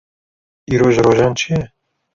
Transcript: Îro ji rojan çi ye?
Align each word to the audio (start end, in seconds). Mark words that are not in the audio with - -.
Îro 0.73 0.87
ji 0.93 1.01
rojan 1.05 1.33
çi 1.39 1.47
ye? 1.53 1.59